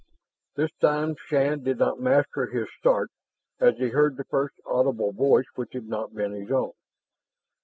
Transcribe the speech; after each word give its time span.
This 0.55 0.71
time 0.79 1.15
Shann 1.27 1.61
did 1.61 1.77
not 1.77 1.99
master 1.99 2.47
his 2.47 2.67
start 2.79 3.11
as 3.59 3.77
he 3.77 3.89
heard 3.89 4.17
the 4.17 4.23
first 4.23 4.55
audible 4.65 5.11
voice 5.11 5.45
which 5.53 5.73
had 5.73 5.85
not 5.87 6.15
been 6.15 6.31
his 6.31 6.49
own. 6.49 6.71